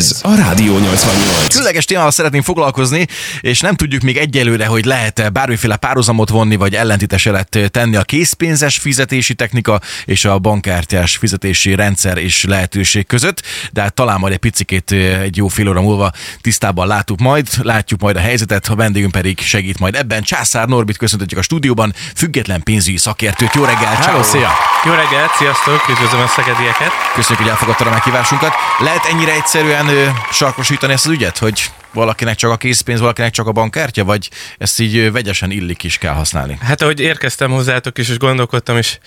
[0.00, 1.48] Ez a Rádió 88.
[1.48, 3.06] Különleges témával szeretnénk foglalkozni,
[3.40, 8.02] és nem tudjuk még egyelőre, hogy lehet-e bármiféle párhuzamot vonni, vagy ellentétes jelet tenni a
[8.02, 13.42] készpénzes fizetési technika és a bankkártyás fizetési rendszer és lehetőség között,
[13.72, 14.90] de hát talán majd egy picikét
[15.22, 19.40] egy jó fél óra múlva tisztában látjuk majd, látjuk majd a helyzetet, a vendégünk pedig
[19.40, 20.22] segít majd ebben.
[20.22, 23.54] Császár Norbit köszöntetjük a stúdióban, független pénzügyi szakértőt.
[23.54, 24.50] Jó reggel, Hello, szia!
[24.84, 26.90] Jó reggelt, sziasztok, üdvözlöm a szegedieket.
[27.14, 28.52] Köszönjük, hogy elfogadtad a meghívásunkat.
[28.78, 29.89] Lehet ennyire egyszerűen
[30.32, 34.80] sarkosítani ezt az ügyet, hogy valakinek csak a készpénz, valakinek csak a bankkártya, vagy ezt
[34.80, 36.58] így vegyesen illik is kell használni?
[36.62, 38.98] Hát ahogy érkeztem hozzátok is, és gondolkodtam, és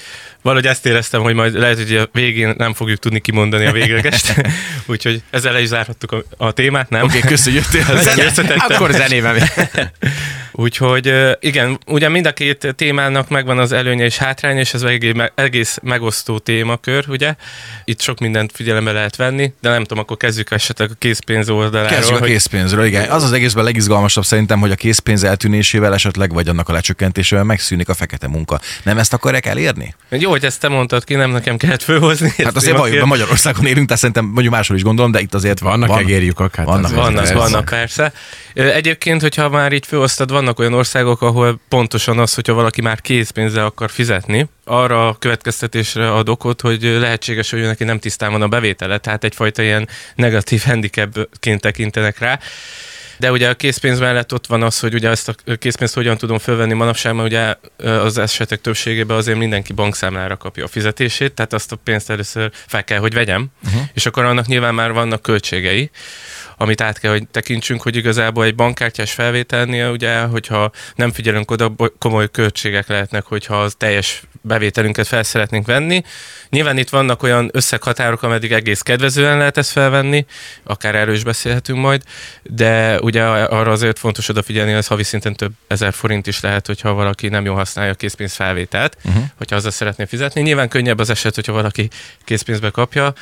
[0.42, 4.34] valahogy ezt éreztem, hogy majd lehet, hogy a végén nem fogjuk tudni kimondani a véglegest.
[4.86, 7.04] Úgyhogy ezzel le is zárhattuk a, a témát, nem?
[7.04, 7.96] Oké, okay, köszönjük, jöttél.
[7.96, 8.58] Összetettem.
[8.60, 9.38] Akkor zenében.
[10.56, 15.14] Úgyhogy igen, ugye mind a két témának megvan az előnye és hátránya, és ez egész,
[15.36, 17.36] egész megosztó témakör, ugye?
[17.84, 21.98] Itt sok mindent figyelembe lehet venni, de nem tudom, akkor kezdjük esetleg a készpénz oldaláról.
[21.98, 23.10] Kezdjük a hogy- készpénzről, igen.
[23.10, 27.90] Az az egészben legizgalmasabb szerintem, hogy a készpénz eltűnésével esetleg, vagy annak a lecsökkentésével megszűnik
[27.90, 28.60] a fekete munka.
[28.84, 29.96] Nem ezt akarják elérni?
[30.10, 32.34] Jó, hogy ezt te mondtad ki, nem nekem kellett fölhozni.
[32.38, 35.88] Hát azért be, Magyarországon élünk, tehát szerintem mondjuk máshol is gondolom, de itt azért Vannak
[35.88, 37.34] van, egérjukak, hát vannak, azért Vannak, persze.
[37.34, 38.14] vannak persze.
[38.54, 43.66] Egyébként, hogyha már így főosztad, vannak olyan országok, ahol pontosan az, hogyha valaki már készpénzzel
[43.66, 48.48] akar fizetni, arra a következtetésre ad okot, hogy lehetséges, hogy neki nem tisztán van a
[48.48, 52.40] bevétele, tehát egyfajta ilyen negatív handicapként tekintenek rá.
[53.18, 56.38] De ugye a készpénz mellett ott van az, hogy ugye ezt a készpénzt hogyan tudom
[56.38, 61.72] fölvenni manapság, mert ugye az esetek többségében azért mindenki bankszámlára kapja a fizetését, tehát azt
[61.72, 63.82] a pénzt először fel kell, hogy vegyem, uh-huh.
[63.94, 65.90] és akkor annak nyilván már vannak költségei,
[66.58, 71.76] amit át kell, hogy tekintsünk, hogy igazából egy bankkártyás felvételnél, ugye, hogyha nem figyelünk oda,
[72.00, 76.04] komoly költségek lehetnek, hogyha az teljes bevételünket fel szeretnénk venni.
[76.50, 80.26] Nyilván itt vannak olyan összeghatárok, ameddig egész kedvezően lehet ezt felvenni,
[80.64, 82.04] akár erről is beszélhetünk majd,
[82.44, 86.68] de ugye arra azért fontos odafigyelni, hogy ez havi szinten több ezer forint is lehet,
[86.68, 89.24] hogyha valaki nem jól használja a készpénz felvételt, uh-huh.
[89.38, 90.42] hogyha azzal szeretné fizetni.
[90.42, 91.90] Nyilván könnyebb az eset, hogyha valaki
[92.24, 93.14] készpénzbe kapja,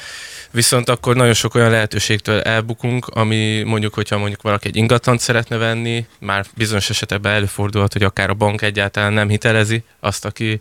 [0.51, 5.57] viszont akkor nagyon sok olyan lehetőségtől elbukunk, ami mondjuk, hogyha mondjuk valaki egy ingatlant szeretne
[5.57, 10.59] venni, már bizonyos esetekben előfordulhat, hogy akár a bank egyáltalán nem hitelezi azt, aki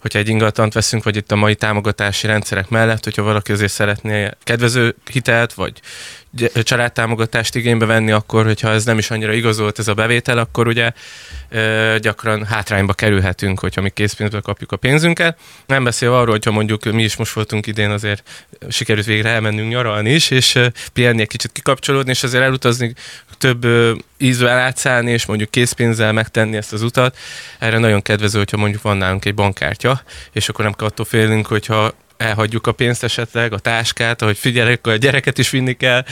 [0.00, 4.30] hogyha egy ingatlant veszünk, vagy itt a mai támogatási rendszerek mellett, hogyha valaki azért szeretné
[4.42, 5.80] kedvező hitelt, vagy gy-
[6.62, 10.92] családtámogatást igénybe venni, akkor, hogyha ez nem is annyira igazolt ez a bevétel, akkor ugye
[11.98, 15.38] gyakran hátrányba kerülhetünk, hogyha mi készpénzből kapjuk a pénzünket.
[15.66, 20.10] Nem beszélve arról, hogyha mondjuk mi is most voltunk idén, azért sikerült végre elmennünk nyaralni
[20.10, 20.58] is, és
[20.92, 22.94] pihenni egy kicsit kikapcsolódni, és azért elutazni
[23.38, 23.66] több
[24.18, 27.16] ízvel átszállni, és mondjuk készpénzzel megtenni ezt az utat.
[27.58, 30.02] Erre nagyon kedvező, hogyha mondjuk van nálunk egy bankkártya,
[30.32, 34.86] és akkor nem kell attól félnünk, hogyha elhagyjuk a pénzt esetleg, a táskát, ahogy figyelek,
[34.86, 36.04] a gyereket is vinni kell,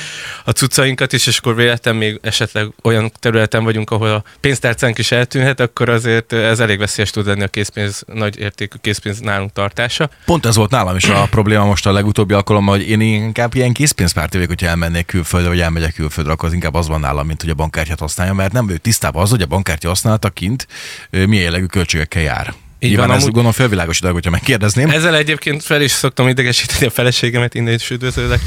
[0.44, 5.12] a cuccainkat is, és akkor véletlen még esetleg olyan területen vagyunk, ahol a pénztárcánk is
[5.12, 10.10] eltűnhet, akkor azért ez elég veszélyes tud lenni a készpénz, nagy értékű készpénz nálunk tartása.
[10.24, 13.72] Pont ez volt nálam is a probléma most a legutóbbi alkalommal, hogy én inkább ilyen
[13.72, 17.40] készpénzpárti vagyok, hogyha elmennék külföldre, vagy elmegyek külföldre, akkor az inkább az van nálam, mint
[17.40, 20.66] hogy a bankkártyát használjam, mert nem vagyok tisztában az, hogy a bankkártya használata kint
[21.10, 22.54] milyen jellegű költségekkel jár.
[22.78, 24.90] Így Nyilván van, ez amúgy- gondolom felvilágosítanak, hogyha megkérdezném.
[24.90, 28.40] Ezzel egyébként fel is szoktam idegesíteni a feleségemet, innen is üdvözöllek.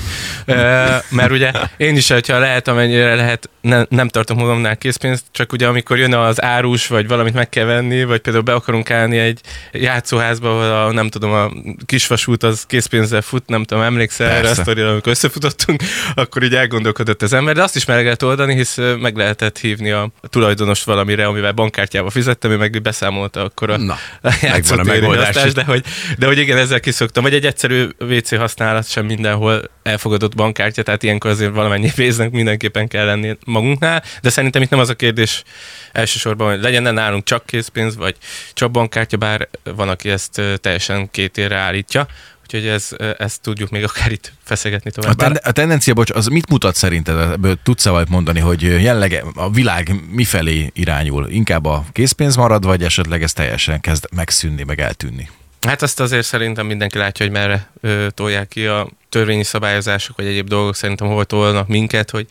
[1.10, 5.68] Mert ugye én is, hogyha lehet, amennyire lehet, ne, nem tartom magamnál készpénzt, csak ugye
[5.68, 9.42] amikor jön az árus, vagy valamit meg kell venni, vagy például be akarunk állni egy
[9.72, 11.52] játszóházba, ahol a, nem tudom, a
[11.86, 14.62] kisvasút az készpénzzel fut, nem tudom, emlékszel erre a Persze.
[14.62, 15.84] sztorira, amikor összefutottunk,
[16.16, 19.92] akkor így elgondolkodott az ember, de azt is meg lehet oldani, hisz meg lehetett hívni
[19.92, 25.54] a tulajdonost valamire, amivel bankkártyával fizettem, ő meg beszámolta akkor a Na, megvan a megoldás.
[25.54, 25.84] de hogy,
[26.18, 27.24] de hogy igen, ezzel kiszoktam.
[27.24, 32.88] Vagy egy egyszerű WC használat sem mindenhol elfogadott bankkártya, tehát ilyenkor azért valamennyi pénznek mindenképpen
[32.88, 35.44] kell lenni magunknál, de szerintem itt nem az a kérdés
[35.92, 38.16] elsősorban, hogy legyen nálunk csak készpénz, vagy
[38.54, 42.08] csak bankkártya, bár van, aki ezt teljesen két állítja.
[42.54, 45.18] Úgyhogy ez, ezt tudjuk még akár itt feszegetni A, tovább.
[45.18, 47.32] Bár- ten- a tendencia, bocs, az mit mutat szerinted?
[47.32, 51.30] Ebből tudsz-e valamit mondani, hogy jelenleg a világ mifelé irányul?
[51.30, 55.30] Inkább a készpénz marad, vagy esetleg ez teljesen kezd megszűnni, meg eltűnni?
[55.68, 60.26] Hát azt azért szerintem mindenki látja, hogy merre ö, tolják ki a törvényi szabályozások, vagy
[60.26, 62.28] egyéb dolgok szerintem hova tolnak minket, hogy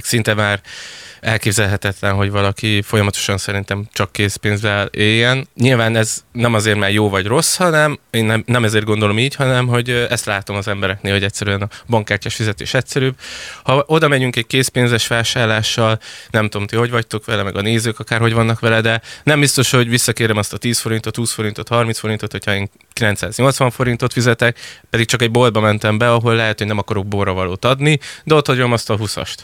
[0.00, 0.60] szinte már
[1.20, 5.48] elképzelhetetlen, hogy valaki folyamatosan szerintem csak készpénzzel éljen.
[5.54, 9.34] Nyilván ez nem azért, mert jó vagy rossz, hanem én nem, nem ezért gondolom így,
[9.34, 13.14] hanem hogy ezt látom az embereknél, hogy egyszerűen a bankkártyás fizetés egyszerűbb.
[13.62, 15.98] Ha oda megyünk egy készpénzes vásárlással,
[16.30, 19.40] nem tudom, ti hogy vagytok vele, meg a nézők akár hogy vannak vele, de nem
[19.40, 24.12] biztos, hogy visszakérem azt a 10 forintot, 20 forintot, 30 forintot, hogyha én 980 forintot
[24.12, 24.58] fizetek,
[24.90, 28.46] pedig csak egy boltba mentem be, ahol lehet, hogy nem akarok borravalót adni, de ott
[28.46, 29.36] hagyom azt a 20-ast.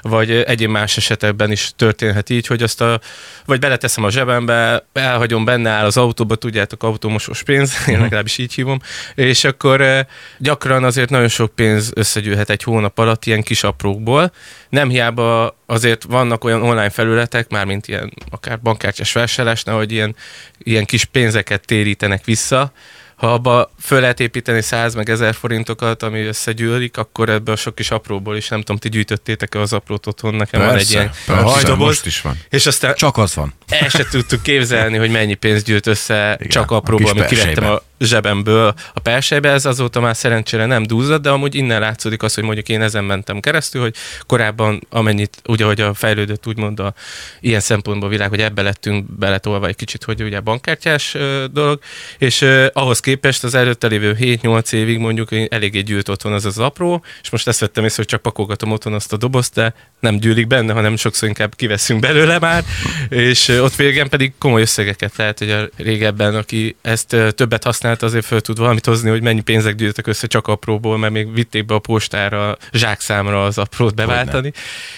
[0.00, 3.00] Vagy egyéb más esetekben is történhet így, hogy azt a,
[3.44, 8.54] vagy beleteszem a zsebembe, elhagyom benne áll az autóba, tudjátok, automosós pénz, én legalábbis így
[8.54, 8.78] hívom,
[9.14, 10.06] és akkor
[10.38, 14.32] gyakran azért nagyon sok pénz összegyűlhet egy hónap alatt ilyen kis aprókból.
[14.68, 20.16] Nem hiába azért vannak olyan online felületek, már mint ilyen akár bankkártyás vásárlásnál, hogy ilyen,
[20.58, 22.72] ilyen kis pénzeket térítenek vissza,
[23.16, 27.74] ha abba föl lehet építeni 100 meg 1000 forintokat, ami összegyűlik, akkor ebből a sok
[27.74, 31.10] kis apróból is, nem tudom, ti gyűjtöttétek-e az aprót otthon, nekem persze, van egy ilyen
[31.26, 32.38] persze, doboz, most is van.
[32.48, 33.54] és aztán Csak az van.
[33.68, 37.64] el se tudtuk képzelni, hogy mennyi pénzt gyűjt össze Igen, csak a apróból, amit kivettem
[37.64, 38.74] a zsebemből.
[38.94, 42.68] A persejbe, ez azóta már szerencsére nem duzzad, de amúgy innen látszódik az, hogy mondjuk
[42.68, 43.94] én ezen mentem keresztül, hogy
[44.26, 46.94] korábban amennyit, ugye, hogy a fejlődött úgymond a
[47.40, 51.80] ilyen szempontból világ, hogy ebbe lettünk beletolva egy kicsit, hogy ugye bankkártyás ö, dolog,
[52.18, 56.58] és ö, ahhoz képest az előtte lévő 7-8 évig mondjuk eléggé gyűlt otthon az az
[56.58, 60.16] apró, és most ezt vettem észre, hogy csak pakolgatom otthon azt a dobozt, de nem
[60.16, 62.64] gyűlik benne, hanem sokszor inkább kiveszünk belőle már,
[63.08, 67.64] és ö, ott végén pedig komoly összegeket lehet, hogy a régebben, aki ezt ö, többet
[67.86, 71.32] használta, azért föl tud valamit hozni, hogy mennyi pénzek gyűjtek össze csak apróból, mert még
[71.34, 74.52] vitték be a postára, zsákszámra az aprót beváltani.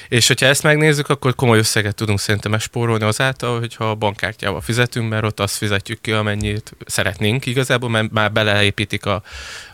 [0.08, 5.08] És hogyha ezt megnézzük, akkor komoly összeget tudunk szerintem spórolni azáltal, hogyha a bankkártyával fizetünk,
[5.08, 9.22] mert ott azt fizetjük ki, amennyit szeretnénk igazából, mert már beleépítik a,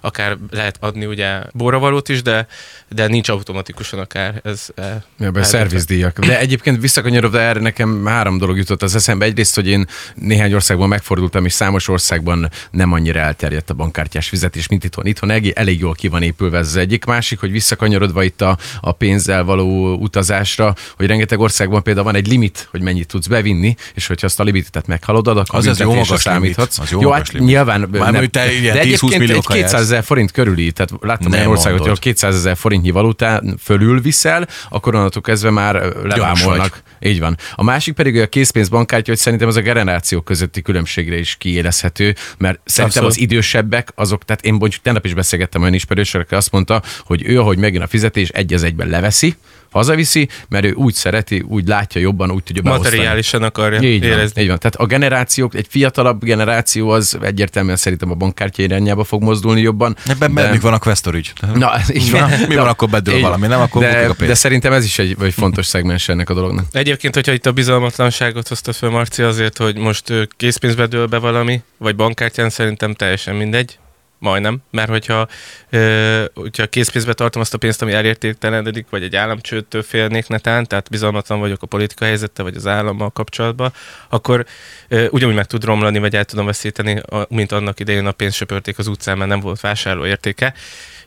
[0.01, 2.47] akár lehet adni ugye borravalót is, de,
[2.89, 4.67] de nincs automatikusan akár ez.
[4.75, 6.19] eh, Ja, be szervizdíjak.
[6.19, 9.25] De egyébként visszakanyarodva erre nekem három dolog jutott az eszembe.
[9.25, 14.69] Egyrészt, hogy én néhány országban megfordultam, és számos országban nem annyira elterjedt a bankkártyás fizetés,
[14.69, 15.07] mint itthon.
[15.07, 17.05] Itthon elég, elég jól ki van épülve ez az egyik.
[17.05, 22.27] Másik, hogy visszakanyarodva itt a, a pénzzel való utazásra, hogy rengeteg országban például van egy
[22.27, 25.89] limit, hogy mennyit tudsz bevinni, és hogyha azt a limitet meghaladod, akkor Az- az jó
[25.89, 26.23] magas limit.
[26.23, 26.79] számíthatsz.
[26.79, 27.49] Az jó jó hát limit.
[27.49, 31.31] nyilván Már hogy te ilyen 10-20 egyébként millió egy 200 ezer forint körüli, tehát láttam
[31.31, 36.83] Nem olyan országot, hogy 200 ezer forintnyi valután fölül viszel, akkor onnantól kezdve már levámolnak.
[37.01, 37.37] Így van.
[37.55, 42.15] A másik pedig hogy a készpénzbankkártya, hogy szerintem az a generációk közötti különbségre is kiélezhető,
[42.39, 43.17] mert szerintem Abszolút.
[43.17, 47.23] az idősebbek, azok, tehát én mondjuk tegnap is beszélgettem olyan ismerősről, aki azt mondta, hogy
[47.27, 49.37] ő, ahogy megjön a fizetés, egy az egyben leveszi,
[49.75, 52.97] hazaviszi, mert ő úgy szereti, úgy látja jobban, úgy tudja beosztani.
[52.97, 54.43] Materiálisan akarja Így van, érezni.
[54.43, 54.59] így van.
[54.59, 59.97] Tehát a generációk, egy fiatalabb generáció az egyértelműen szerintem a bankkártya irányába fog mozdulni jobban.
[60.09, 60.59] Ebben de- de...
[60.61, 61.33] van a Questor ügy.
[61.55, 62.31] Na, így van.
[62.49, 63.61] Mi van, akkor bedől Így- valami, nem?
[63.61, 64.31] Akkor de, a pénz.
[64.31, 66.65] de szerintem ez is egy, egy fontos szegmens ennek a dolognak.
[66.73, 71.61] Egyébként, hogyha itt a bizalmatlanságot hozta fel Marci azért, hogy most készpénzbe dől be valami,
[71.79, 73.79] vagy bankkártyán szerintem teljesen mindegy.
[74.25, 75.29] Majdnem, mert hogyha,
[75.71, 80.91] ö, hogyha készpénzbe tartom azt a pénzt, ami elértéktelenedik, vagy egy államcsődtől félnék netán, tehát
[80.91, 83.73] bizalmatlan vagyok a politika helyzette, vagy az állammal kapcsolatban,
[84.09, 84.47] akkor
[84.89, 88.87] ö, ugyanúgy meg tud romlani, vagy el tudom veszíteni, mint annak idején a pénzsöpörték az
[88.87, 90.55] utcán, mert nem volt vásárló értéke.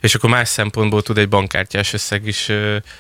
[0.08, 2.52] És akkor más szempontból tud egy bankkártyás összeg is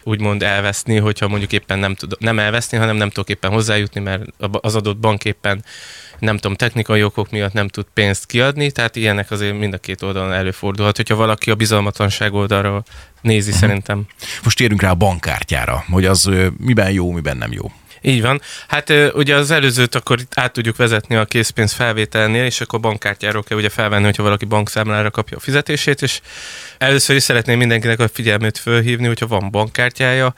[0.03, 4.23] úgymond elveszni, hogyha mondjuk éppen nem tud, nem elveszni, hanem nem tudok éppen hozzájutni, mert
[4.37, 5.63] az adott bank éppen
[6.19, 10.01] nem tudom, technikai okok miatt nem tud pénzt kiadni, tehát ilyenek azért mind a két
[10.01, 12.83] oldalon előfordulhat, hogyha valaki a bizalmatlanság oldalra
[13.21, 13.67] nézi uh-huh.
[13.67, 14.05] szerintem.
[14.43, 17.71] Most térünk rá a bankkártyára, hogy az miben jó, miben nem jó.
[18.01, 18.41] Így van.
[18.67, 23.57] Hát ugye az előzőt akkor át tudjuk vezetni a készpénz felvételnél, és akkor bankkártyáról kell
[23.57, 26.21] ugye felvenni, hogyha valaki bankszámlára kapja a fizetését, és
[26.77, 30.33] először is szeretném mindenkinek a figyelmét fölhívni, hogyha van bankkártyája,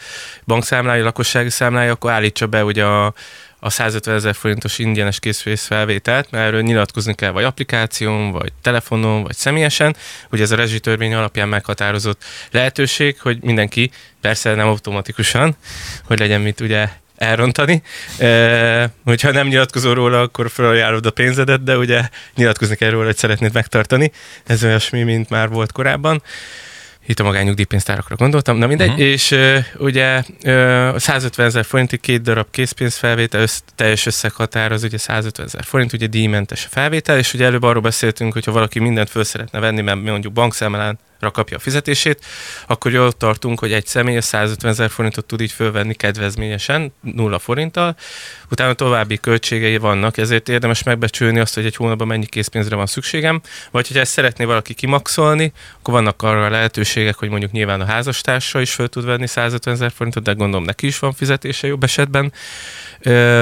[0.46, 3.14] bankszámlája, lakossági számlája, akkor állítsa be ugye a
[3.60, 9.24] a 150 ezer forintos ingyenes készpénz felvételt, mert erről nyilatkozni kell vagy applikáción, vagy telefonon,
[9.24, 9.96] vagy személyesen.
[10.32, 15.56] Ugye ez a rezsitörvény alapján meghatározott lehetőség, hogy mindenki, persze nem automatikusan,
[16.04, 16.90] hogy legyen mit ugye
[17.20, 17.82] elrontani.
[18.18, 22.02] E, hogyha nem nyilatkozol róla, akkor felajánlod a pénzedet, de ugye
[22.36, 24.12] nyilatkozni kell róla, hogy szeretnéd megtartani.
[24.46, 26.22] Ez olyasmi, mint már volt korábban.
[27.06, 29.06] Itt a magányugdíjpénztárakra gondoltam, na mindegy, uh-huh.
[29.06, 34.98] és uh, ugye uh, 150 ezer forintig két darab készpénzfelvétel, össz, teljes összeghatár az ugye
[34.98, 39.10] 150 ezer forint, ugye díjmentes a felvétel, és ugye előbb arról beszéltünk, hogyha valaki mindent
[39.10, 42.26] föl szeretne venni, mert mondjuk bankszámlán kapja a fizetését,
[42.68, 47.40] akkor jól tartunk, hogy egy személy a 150 ezer forintot tud így fölvenni kedvezményesen, nulla
[47.40, 47.96] forinttal,
[48.52, 53.42] utána további költségei vannak, ezért érdemes megbecsülni azt, hogy egy hónapban mennyi készpénzre van szükségem,
[53.72, 58.62] vagy hogyha ezt szeretné valaki kimaxolni, akkor vannak arra lehetőségek, hogy mondjuk nyilván a házastársa
[58.62, 62.34] is föl tud venni 150 ezer forintot, de gondolom neki is van fizetése jobb esetben.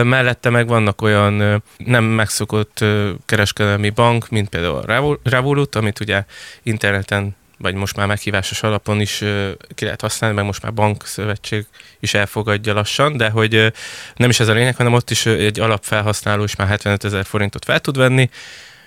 [0.03, 2.85] Mellette meg vannak olyan nem megszokott
[3.25, 6.23] kereskedelmi bank, mint például a Revo- Revolut, amit ugye
[6.63, 9.17] interneten vagy most már meghívásos alapon is
[9.75, 11.65] ki lehet használni, meg most már bankszövetség
[11.99, 13.73] is elfogadja lassan, de hogy
[14.15, 17.65] nem is ez a lényeg, hanem ott is egy alapfelhasználó is már 75 ezer forintot
[17.65, 18.29] fel tud venni,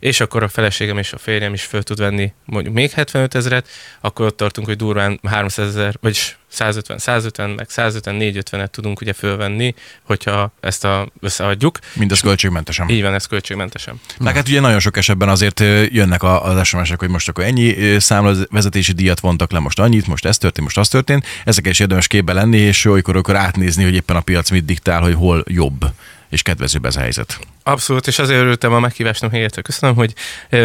[0.00, 3.68] és akkor a feleségem és a férjem is föl tud venni mondjuk még 75 ezeret,
[4.00, 9.12] akkor ott tartunk, hogy durván 300 ezer, vagyis 150, 150, meg 150, 450-et tudunk ugye
[9.12, 11.78] fölvenni, hogyha ezt a, összeadjuk.
[11.94, 12.88] Mindez költségmentesen.
[12.88, 14.00] Így van, ez költségmentesen.
[14.18, 17.98] Meg hát ugye nagyon sok esetben azért jönnek az SMS-ek, hogy most akkor ennyi ö,
[17.98, 21.26] számlavezetési díjat vontak le, most annyit, most ez történt, most az történt.
[21.44, 25.00] Ezeket is érdemes képbe lenni, és olykor akkor átnézni, hogy éppen a piac mit diktál,
[25.00, 25.84] hogy hol jobb
[26.30, 27.38] és kedvezőbb ez a helyzet.
[27.70, 29.62] Abszolút, és azért örültem a meghívásnak helyett.
[29.62, 30.14] Köszönöm, hogy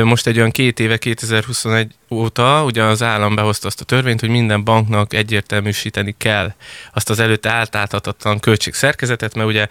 [0.03, 4.29] most egy olyan két éve, 2021 óta ugye az állam behozta azt a törvényt, hogy
[4.29, 6.53] minden banknak egyértelműsíteni kell
[6.93, 9.67] azt az előtte átláthatatlan költségszerkezetet, mert ugye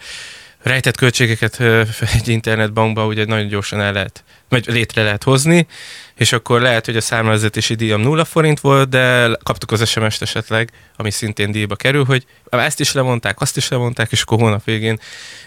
[0.65, 1.59] rejtett költségeket
[2.17, 5.67] egy internetbankba ugye nagyon gyorsan el lehet, vagy létre lehet hozni,
[6.15, 10.71] és akkor lehet, hogy a számlavezetési díjam nulla forint volt, de kaptuk az SMS-t esetleg,
[10.95, 14.99] ami szintén díjba kerül, hogy ezt is levonták, azt is levonták, és akkor hónap végén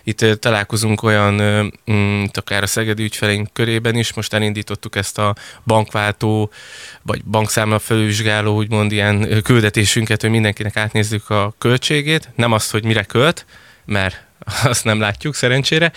[0.04, 5.34] itt találkozunk olyan, ö, mm, akár a szegedi ügyfeleink körében is, most elindítottuk ezt a
[5.64, 6.50] bankváltó,
[7.02, 13.02] vagy bankszámla felvizsgáló, úgymond ilyen küldetésünket, hogy mindenkinek átnézzük a költségét, nem azt, hogy mire
[13.02, 13.46] költ,
[13.84, 14.26] mert
[14.64, 15.92] azt nem látjuk szerencsére,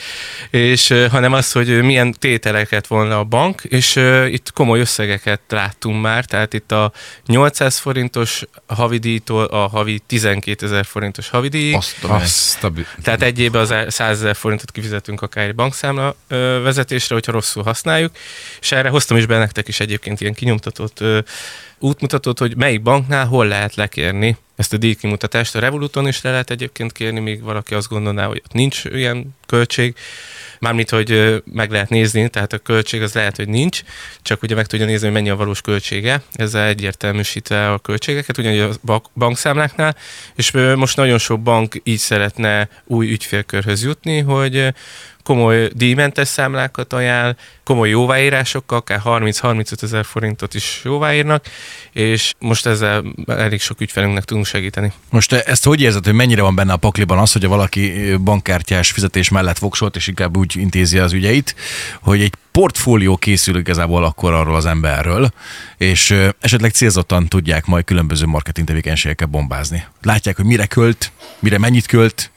[0.49, 3.95] és hanem az, hogy milyen tételeket von le a bank, és
[4.27, 6.91] itt komoly összegeket láttunk már, tehát itt a
[7.25, 12.71] 800 forintos havidíjtól a havi 12 ezer forintos havidíjig, Azt Azt a...
[13.03, 16.15] tehát egy évben az 100 ezer forintot kifizetünk akár egy bankszámla
[16.63, 18.11] vezetésre, hogyha rosszul használjuk,
[18.61, 21.03] és erre hoztam is be nektek is egyébként ilyen kinyomtatott
[21.79, 25.55] útmutatót, hogy melyik banknál hol lehet lekérni ezt a díjkimutatást.
[25.55, 29.35] A Revoluton is le lehet egyébként kérni, még valaki azt gondolná, hogy ott nincs ilyen
[29.45, 29.95] költség,
[30.61, 33.81] mármint, hogy meg lehet nézni, tehát a költség az lehet, hogy nincs,
[34.21, 38.59] csak ugye meg tudja nézni, hogy mennyi a valós költsége, ezzel egyértelműsítve a költségeket, ugyanígy
[38.59, 39.95] a bank- bankszámláknál,
[40.35, 44.73] és most nagyon sok bank így szeretne új ügyfélkörhöz jutni, hogy
[45.23, 51.45] komoly díjmentes számlákat ajánl, komoly jóváírásokkal, akár 30-35 ezer forintot is jóváírnak,
[51.91, 54.91] és most ezzel elég sok ügyfelünknek tudunk segíteni.
[55.09, 59.29] Most ezt hogy érzed, hogy mennyire van benne a pakliban az, hogy valaki bankkártyás fizetés
[59.29, 61.55] mellett voksolt, és inkább úgy intézi az ügyeit,
[62.01, 65.31] hogy egy portfólió készül igazából akkor arról az emberről,
[65.77, 69.85] és esetleg célzottan tudják majd különböző marketing tevékenységekkel bombázni.
[70.01, 72.31] Látják, hogy mire költ, mire mennyit költ,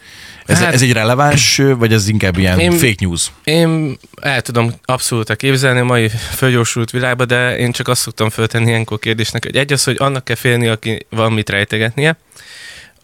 [0.47, 3.33] ez, Hát- ez egy releváns, vagy ez inkább ilyen Én- fake news?
[3.45, 8.69] Én el tudom abszolút képzelni a mai fölgyorsult világba, de én csak azt szoktam föltenni
[8.69, 12.17] ilyenkor kérdésnek, hogy egy az, hogy annak kell félni, aki van mit rejtegetnie,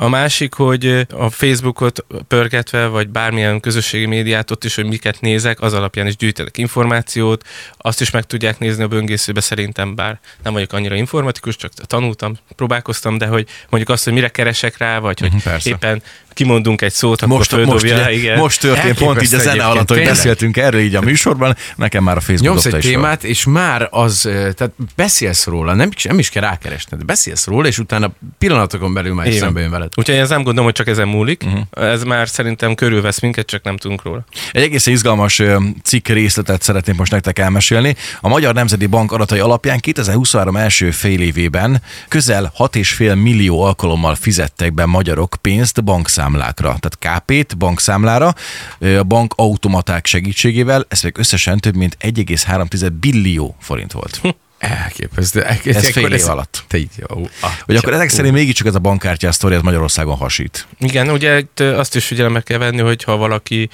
[0.03, 5.61] a másik, hogy a Facebookot pörgetve, vagy bármilyen közösségi médiát ott is, hogy miket nézek,
[5.61, 7.45] az alapján is gyűjtenek információt,
[7.77, 12.37] azt is meg tudják nézni a böngészőbe szerintem, bár nem vagyok annyira informatikus, csak tanultam,
[12.57, 15.69] próbálkoztam, de hogy mondjuk azt, hogy mire keresek rá, vagy hogy Mhm, persze.
[15.69, 18.39] éppen kimondunk egy szót, akkor Most, most, ugye, igen.
[18.39, 20.07] most történt pont így a zene alatt, hogy tényleg.
[20.07, 24.21] beszéltünk erről így a műsorban, nekem már a Facebook Nyomsz egy témát, és már az,
[24.31, 29.33] tehát beszélsz róla, nem, nem is kell rákeresned, beszélsz róla, és utána pillanatokon belül már
[29.33, 29.93] szembe jön veled.
[29.97, 31.43] Úgyhogy én ezt nem gondolom, hogy csak ezen múlik.
[31.47, 31.91] Uh-huh.
[31.91, 34.25] Ez már szerintem körülvesz minket, csak nem tudunk róla.
[34.53, 35.43] Egy egészen izgalmas
[35.83, 37.97] cikk részletet szeretnék most nektek elmesélni.
[38.21, 44.73] A Magyar Nemzeti Bank adatai alapján 2023 első fél évében közel 6,5 millió alkalommal fizettek
[44.75, 45.85] be magyarok pénzt
[46.21, 48.35] bankszámlákra, tehát KP-t bankszámlára,
[48.81, 54.21] a bank automaták segítségével, ez pedig összesen több mint 1,3 billió forint volt.
[54.59, 55.43] Elképesztő.
[55.43, 56.65] Ez fél év alatt.
[56.69, 56.91] Te így.
[57.09, 60.67] Ah, Hogy akkor ezek szerint mégiscsak ez a bankkártyás sztori az Magyarországon hasít.
[60.79, 63.69] Igen, ugye azt is figyelembe kell venni, hogy ha valaki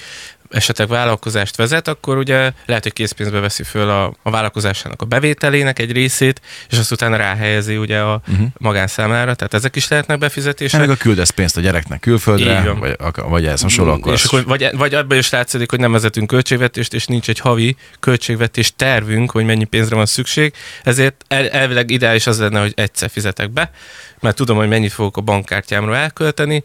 [0.49, 5.79] esetleg vállalkozást vezet, akkor ugye lehet, hogy készpénzbe veszi föl a, a vállalkozásának a bevételének
[5.79, 8.47] egy részét, és azt utána ráhelyezi ugye a uh-huh.
[8.57, 10.79] magánszámlára, tehát ezek is lehetnek befizetések.
[10.79, 14.69] Meg a küldesz pénzt a gyereknek külföldre, vagy, vagy ez hasonló, akkor és akkor vagy,
[14.73, 19.45] vagy abban is látszik, hogy nem vezetünk költségvetést, és nincs egy havi költségvetés tervünk, hogy
[19.45, 23.71] mennyi pénzre van szükség, ezért el, elvileg ideális az lenne, hogy egyszer fizetek be,
[24.19, 26.63] mert tudom, hogy mennyit fogok a bankkártyámra elkölteni,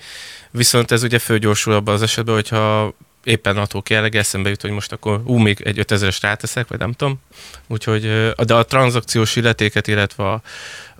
[0.50, 4.92] viszont ez ugye fölgyorsul abban az esetben, hogyha éppen attól jelleg eszembe jut, hogy most
[4.92, 7.20] akkor ú, még egy 5000-es ráteszek, vagy nem tudom.
[7.66, 10.42] Úgyhogy, de a tranzakciós illetéket, illetve a,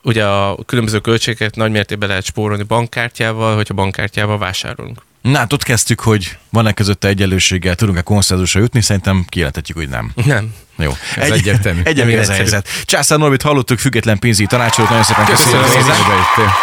[0.02, 5.02] ugye a különböző költségeket nagy mértékben lehet spórolni bankkártyával, hogyha bankkártyával vásárolunk.
[5.22, 10.12] Na, hát ott kezdtük, hogy van-e közötte egyenlőséggel, tudunk-e konszenzusra jutni, szerintem kijelentetjük, hogy nem.
[10.24, 10.54] Nem.
[10.78, 10.92] Jó.
[11.16, 11.80] Ez egyértelmű.
[11.84, 12.68] Egyértelmű ez a helyzet.
[12.84, 15.60] Császár Norbit hallottuk, független pénzügyi tanácsolót, nagyon szépen köszönjük.
[15.62, 15.94] Köszönöm, hozzá.
[15.94, 16.54] hogy bejöttél.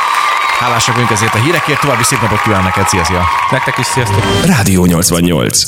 [0.60, 3.24] Hálásak vagyunk ezért a hírekért, további szép napot kívánok neked, szia, szia.
[3.51, 4.24] Nektek is sziasztok!
[4.46, 5.63] Rádió 88.